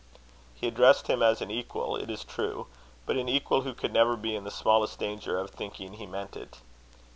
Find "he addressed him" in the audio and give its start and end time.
0.55-1.21